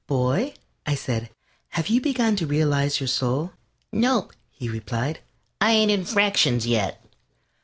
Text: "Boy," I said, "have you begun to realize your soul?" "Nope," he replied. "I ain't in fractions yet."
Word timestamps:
"Boy," 0.07 0.55
I 0.83 0.95
said, 0.95 1.29
"have 1.77 1.87
you 1.87 2.01
begun 2.01 2.35
to 2.37 2.47
realize 2.47 2.99
your 2.99 3.05
soul?" 3.07 3.51
"Nope," 3.91 4.33
he 4.49 4.67
replied. 4.67 5.19
"I 5.61 5.73
ain't 5.73 5.91
in 5.91 6.05
fractions 6.05 6.65
yet." 6.65 7.05